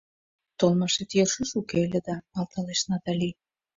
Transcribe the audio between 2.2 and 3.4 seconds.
малдалеш Натали.